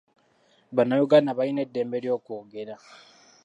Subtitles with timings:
[0.75, 2.75] Bannayuganda balina eddembe ly'okwogera.